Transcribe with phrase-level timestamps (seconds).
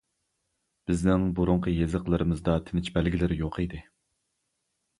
[0.91, 3.87] بىزنىڭ بۇرۇنقى يېزىقلىرىمىزدا تىنىش بەلگىلىرى يوق ئىدى.